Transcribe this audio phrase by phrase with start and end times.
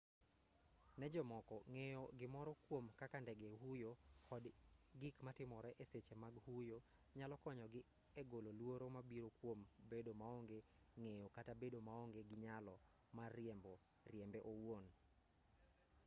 [0.99, 3.91] ne jomoko ng'eyo gimoro kwom kaka ndege huyo
[4.29, 4.43] kod
[5.01, 6.77] gik matimore e seche mag huyo
[7.17, 7.81] nyalo konyogi
[8.21, 9.59] e golo luoro mabiro kwom
[9.91, 10.59] bedo maonge
[11.01, 12.75] ng'eyo kata bedo maonge gi nyalo
[13.17, 13.29] mar
[14.11, 14.85] riembe owuon